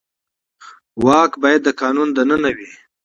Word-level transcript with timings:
واک 1.05 1.31
باید 1.41 1.61
د 1.65 1.69
قانون 1.81 2.07
دننه 2.15 2.49
وي 2.57 2.69